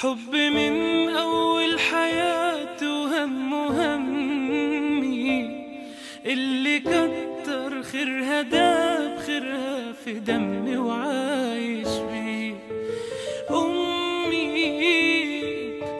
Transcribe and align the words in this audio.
حب 0.00 0.34
من 0.34 1.08
أول 1.08 1.80
حياته 1.80 3.02
وهم 3.02 3.54
همي 3.54 5.50
اللي 6.26 6.80
كتر 6.80 7.82
خيرها 7.82 8.42
داب 8.42 9.18
خيرها 9.26 9.92
في 10.04 10.12
دمي 10.12 10.76
وعايش 10.76 11.88
بيه. 11.88 12.54
أمي 13.50 14.50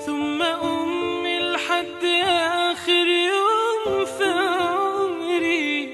ثم 0.07 0.43
أمي 0.43 1.39
لحد 1.39 2.05
آخر 2.27 3.07
يوم 3.07 4.05
في 4.05 4.25
عمري. 4.25 5.89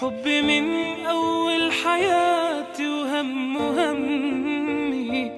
حب 0.00 0.28
من 0.28 0.66
أول 1.06 1.72
حياتي 1.72 2.88
وهم 2.88 3.56
همي 3.56 5.30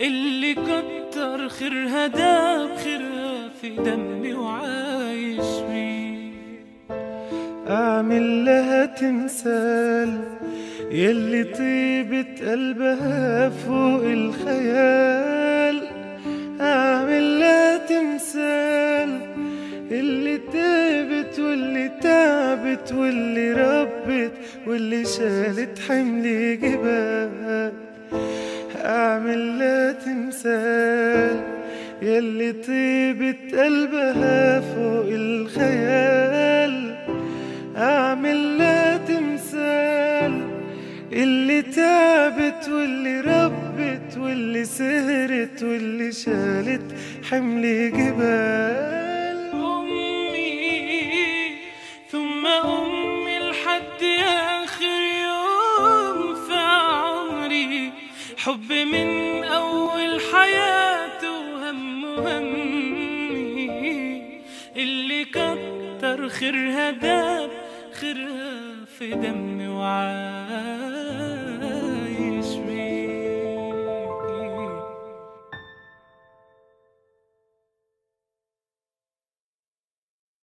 اللي 0.00 0.54
كتر 0.54 0.99
خيرها 1.48 2.06
داب 2.06 2.76
خيرها 2.76 3.48
في 3.60 3.68
دمي 3.68 4.34
وعايش 4.34 5.50
بيه 5.70 6.30
أعمل 7.68 8.44
لها 8.44 8.86
تمثال 8.86 10.20
يلي 10.90 11.44
طيبة 11.44 12.50
قلبها 12.50 13.48
فوق 13.48 14.02
الخيال. 14.02 15.76
أعمل 16.60 17.40
لها 17.40 17.76
تمثال 17.78 19.20
اللي 19.90 20.38
تعبت 20.38 21.38
واللي 21.38 21.88
تعبت 21.88 22.92
واللي 22.92 23.52
ربت 23.52 24.32
واللي 24.66 25.04
شالت 25.04 25.78
حمل 25.88 26.60
جبال. 26.60 27.72
أعمل 28.84 29.58
لها 29.58 29.92
تمثال. 29.92 30.59
يلي 32.02 32.52
طيبة 32.52 33.62
قلبها 33.62 34.60
فوق 34.60 35.06
الخيال. 35.08 36.74
أعمل 37.76 38.58
لها 38.58 38.96
تمثال 38.96 40.50
اللي 41.12 41.62
تعبت 41.62 42.68
واللي 42.68 43.20
ربت 43.20 44.16
واللي 44.18 44.64
سهرت 44.64 45.62
واللي 45.62 46.12
شالت 46.12 46.94
حمل 47.30 47.92
جبال. 47.92 49.50
أمي 49.54 51.10
ثم 52.10 52.46
أمي 52.46 53.38
لحد 53.38 54.02
آخر 54.62 55.00
يوم 55.26 56.34
في 56.34 56.54
عمري. 56.54 57.92
حب 58.36 58.72
من 58.92 59.44
أول 59.44 60.20
حياته 60.32 60.89
همي 62.26 63.70
اللي 64.76 65.24
كتر 65.24 66.28
خيرها 66.28 66.90
داب 66.90 67.50
خيرها 67.92 68.84
في 68.98 69.10
دمي 69.10 69.68
وعاد 69.68 70.89